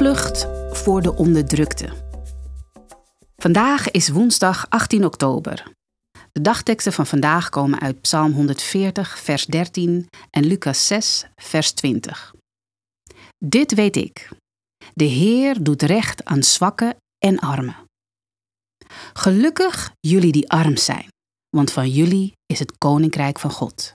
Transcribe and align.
Toevlucht 0.00 0.46
voor 0.70 1.02
de 1.02 1.14
onderdrukte. 1.14 1.88
Vandaag 3.36 3.90
is 3.90 4.08
woensdag 4.08 4.66
18 4.68 5.04
oktober. 5.04 5.72
De 6.32 6.40
dagteksten 6.40 6.92
van 6.92 7.06
vandaag 7.06 7.48
komen 7.48 7.80
uit 7.80 8.00
Psalm 8.00 8.32
140, 8.32 9.18
vers 9.18 9.46
13 9.46 10.08
en 10.30 10.44
Lucas 10.44 10.86
6, 10.86 11.26
vers 11.36 11.72
20. 11.72 12.34
Dit 13.44 13.74
weet 13.74 13.96
ik. 13.96 14.28
De 14.94 15.04
Heer 15.04 15.62
doet 15.62 15.82
recht 15.82 16.24
aan 16.24 16.42
zwakken 16.42 16.96
en 17.18 17.38
armen. 17.38 17.76
Gelukkig 19.12 19.92
jullie 20.00 20.32
die 20.32 20.50
arm 20.50 20.76
zijn, 20.76 21.08
want 21.56 21.72
van 21.72 21.88
jullie 21.88 22.32
is 22.46 22.58
het 22.58 22.78
koninkrijk 22.78 23.38
van 23.38 23.50
God. 23.50 23.92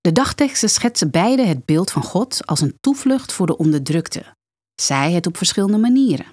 De 0.00 0.12
dagteksten 0.12 0.70
schetsen 0.70 1.10
beide 1.10 1.42
het 1.42 1.64
beeld 1.64 1.90
van 1.90 2.02
God 2.02 2.46
als 2.46 2.60
een 2.60 2.76
toevlucht 2.80 3.32
voor 3.32 3.46
de 3.46 3.56
onderdrukte, 3.56 4.38
zij 4.80 5.12
het 5.12 5.26
op 5.26 5.36
verschillende 5.36 5.78
manieren. 5.78 6.26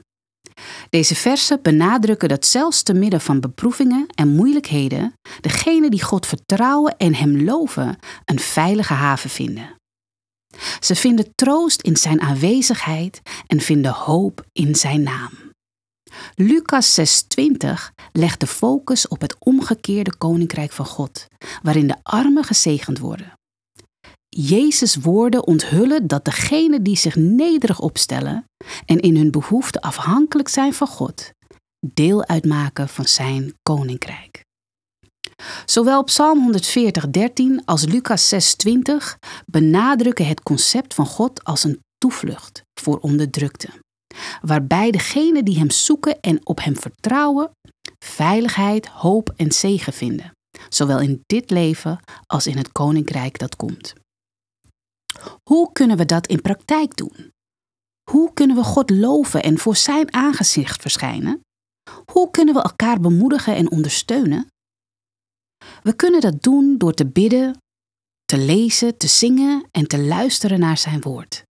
Deze 0.90 1.16
versen 1.16 1.62
benadrukken 1.62 2.30
dat 2.30 2.46
zelfs 2.46 2.84
te 2.84 2.94
midden 2.94 3.22
van 3.22 3.40
beproevingen 3.40 4.08
en 4.16 4.28
moeilijkheden 4.28 5.14
degenen 5.42 5.92
die 5.92 6.04
God 6.04 6.26
vertrouwen 6.26 6.98
en 6.98 7.16
Hem 7.16 7.44
loven 7.44 7.98
een 8.26 8.40
veilige 8.40 8.94
haven 8.94 9.30
vinden. 9.30 9.76
Ze 10.80 10.96
vinden 10.96 11.36
troost 11.36 11.82
in 11.82 11.98
Zijn 11.98 12.22
aanwezigheid 12.22 13.22
en 13.48 13.60
vinden 13.60 13.92
hoop 13.92 14.46
in 14.54 14.76
Zijn 14.76 15.04
naam. 15.04 15.32
Lucas 16.36 16.94
6:20 16.94 17.92
legt 18.12 18.40
de 18.40 18.48
focus 18.48 19.08
op 19.08 19.22
het 19.22 19.36
omgekeerde 19.40 20.18
koninkrijk 20.18 20.72
van 20.72 20.86
God, 20.86 21.28
waarin 21.62 21.88
de 21.88 21.98
armen 22.04 22.44
gezegend 22.44 23.00
worden. 23.00 23.37
Jezus' 24.40 24.96
woorden 24.96 25.48
onthullen 25.48 26.08
dat 26.08 26.26
degenen 26.26 26.84
die 26.84 26.96
zich 26.96 27.16
nederig 27.16 27.80
opstellen 27.80 28.46
en 28.86 29.00
in 29.00 29.16
hun 29.16 29.32
behoeften 29.32 29.82
afhankelijk 29.82 30.48
zijn 30.48 30.74
van 30.74 30.88
God, 30.88 31.32
deel 31.86 32.26
uitmaken 32.26 32.90
van 32.90 33.06
zijn 33.06 33.54
koninkrijk. 33.64 34.44
Zowel 35.66 36.04
Psalm 36.04 36.40
140:13 36.40 37.66
als 37.66 37.86
Lucas 37.86 38.30
6:20 38.30 39.18
benadrukken 39.46 40.28
het 40.28 40.44
concept 40.44 40.94
van 40.94 41.06
God 41.06 41.44
als 41.44 41.64
een 41.64 41.80
toevlucht 41.98 42.62
voor 42.80 42.98
onderdrukten, 43.00 43.74
waarbij 44.42 44.92
degenen 44.92 45.46
die 45.46 45.58
hem 45.58 45.72
zoeken 45.72 46.20
en 46.20 46.40
op 46.44 46.64
hem 46.64 46.78
vertrouwen 46.78 47.52
veiligheid, 48.06 48.88
hoop 48.88 49.34
en 49.36 49.52
zegen 49.52 49.94
vinden, 49.94 50.32
zowel 50.70 51.00
in 51.00 51.22
dit 51.26 51.50
leven 51.50 52.00
als 52.26 52.48
in 52.48 52.58
het 52.58 52.72
koninkrijk 52.72 53.40
dat 53.40 53.56
komt. 53.56 53.94
Hoe 55.44 55.72
kunnen 55.72 55.98
we 55.98 56.06
dat 56.06 56.28
in 56.28 56.42
praktijk 56.42 56.98
doen? 56.98 57.32
Hoe 58.12 58.34
kunnen 58.34 58.56
we 58.56 58.64
God 58.64 58.90
loven 58.90 59.44
en 59.44 59.58
voor 59.58 59.76
Zijn 59.76 60.14
aangezicht 60.14 60.82
verschijnen? 60.82 61.42
Hoe 62.12 62.32
kunnen 62.32 62.54
we 62.54 62.62
elkaar 62.62 63.00
bemoedigen 63.00 63.56
en 63.56 63.72
ondersteunen? 63.72 64.48
We 65.82 65.94
kunnen 65.94 66.22
dat 66.22 66.44
doen 66.44 66.78
door 66.78 66.94
te 66.94 67.06
bidden, 67.06 67.58
te 68.26 68.38
lezen, 68.38 68.98
te 68.98 69.08
zingen 69.08 69.68
en 69.72 69.88
te 69.88 70.00
luisteren 70.00 70.60
naar 70.60 70.78
Zijn 70.78 71.02
woord. 71.02 71.44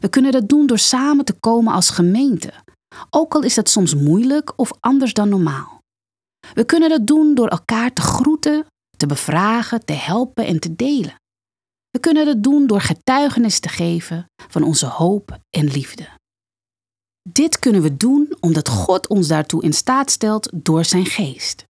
We 0.00 0.08
kunnen 0.08 0.32
dat 0.32 0.48
doen 0.48 0.66
door 0.66 0.78
samen 0.78 1.24
te 1.24 1.32
komen 1.32 1.72
als 1.72 1.90
gemeente, 1.90 2.52
ook 3.10 3.34
al 3.34 3.42
is 3.42 3.54
dat 3.54 3.68
soms 3.68 3.94
moeilijk 3.94 4.52
of 4.56 4.72
anders 4.80 5.12
dan 5.12 5.28
normaal. 5.28 5.80
We 6.54 6.64
kunnen 6.64 6.88
dat 6.88 7.06
doen 7.06 7.34
door 7.34 7.48
elkaar 7.48 7.92
te 7.92 8.02
groeten, 8.02 8.66
te 8.96 9.06
bevragen, 9.06 9.84
te 9.84 9.92
helpen 9.92 10.46
en 10.46 10.60
te 10.60 10.76
delen. 10.76 11.14
We 11.90 11.98
kunnen 12.00 12.26
dat 12.26 12.42
doen 12.42 12.66
door 12.66 12.80
getuigenis 12.80 13.60
te 13.60 13.68
geven 13.68 14.30
van 14.48 14.62
onze 14.62 14.86
hoop 14.86 15.38
en 15.50 15.66
liefde. 15.66 16.08
Dit 17.28 17.58
kunnen 17.58 17.82
we 17.82 17.96
doen 17.96 18.36
omdat 18.40 18.68
God 18.68 19.08
ons 19.08 19.28
daartoe 19.28 19.62
in 19.62 19.72
staat 19.72 20.10
stelt 20.10 20.50
door 20.54 20.84
zijn 20.84 21.06
geest. 21.06 21.64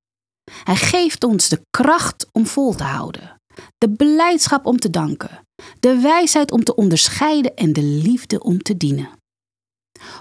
Hij 0.65 0.77
geeft 0.77 1.25
ons 1.25 1.49
de 1.49 1.61
kracht 1.71 2.27
om 2.33 2.47
vol 2.47 2.75
te 2.75 2.85
houden, 2.85 3.41
de 3.79 3.89
beleidschap 3.89 4.67
om 4.67 4.79
te 4.79 4.91
danken, 4.91 5.47
de 5.81 6.01
wijsheid 6.01 6.51
om 6.51 6.65
te 6.65 6.75
onderscheiden 6.75 7.57
en 7.57 7.73
de 7.73 7.83
liefde 7.83 8.41
om 8.43 8.63
te 8.63 8.77
dienen. 8.77 9.11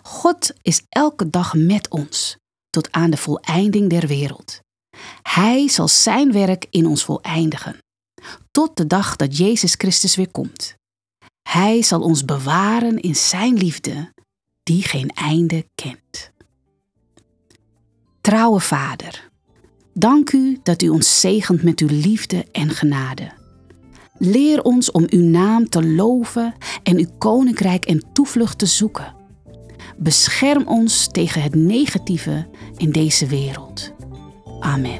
God 0.03 0.53
is 0.61 0.81
elke 0.89 1.29
dag 1.29 1.53
met 1.53 1.89
ons, 1.89 2.37
tot 2.69 2.91
aan 2.91 3.09
de 3.09 3.17
voleinding 3.17 3.89
der 3.89 4.07
wereld. 4.07 4.59
Hij 5.21 5.67
zal 5.67 5.87
zijn 5.87 6.31
werk 6.31 6.67
in 6.69 6.85
ons 6.85 7.03
voleindigen 7.03 7.79
tot 8.51 8.77
de 8.77 8.87
dag 8.87 9.15
dat 9.15 9.37
Jezus 9.37 9.73
Christus 9.77 10.15
weer 10.15 10.31
komt. 10.31 10.75
Hij 11.49 11.81
zal 11.81 12.01
ons 12.01 12.25
bewaren 12.25 12.99
in 12.99 13.15
Zijn 13.15 13.53
liefde, 13.53 14.13
die 14.63 14.83
geen 14.83 15.09
einde 15.09 15.65
kent. 15.75 16.31
Trouwe 18.21 18.59
Vader, 18.59 19.29
dank 19.93 20.31
u 20.31 20.59
dat 20.63 20.81
u 20.81 20.89
ons 20.89 21.19
zegent 21.19 21.63
met 21.63 21.79
uw 21.79 21.87
liefde 21.91 22.45
en 22.51 22.69
genade. 22.69 23.31
Leer 24.17 24.61
ons 24.61 24.91
om 24.91 25.05
uw 25.09 25.23
naam 25.23 25.69
te 25.69 25.85
loven 25.85 26.53
en 26.83 26.97
uw 26.97 27.09
koninkrijk 27.17 27.85
en 27.85 28.03
toevlucht 28.13 28.57
te 28.57 28.65
zoeken. 28.65 29.15
Bescherm 29.97 30.67
ons 30.67 31.07
tegen 31.11 31.41
het 31.41 31.55
negatieve 31.55 32.47
in 32.77 32.91
deze 32.91 33.25
wereld. 33.27 33.91
Amen. 34.59 34.99